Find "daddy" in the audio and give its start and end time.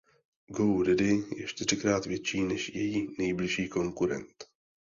0.83-1.23